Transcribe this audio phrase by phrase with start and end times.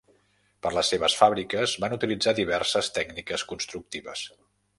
[0.65, 4.27] Per les seves fàbriques van utilitzar diverses tècniques constructives.